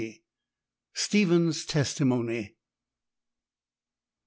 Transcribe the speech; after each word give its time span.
STEPHEN'S 0.95 1.63
TESTIMONY. 1.63 2.55